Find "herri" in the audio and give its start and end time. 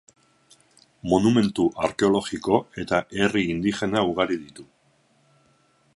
3.19-3.47